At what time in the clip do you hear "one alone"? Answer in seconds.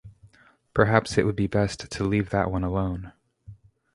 2.49-3.13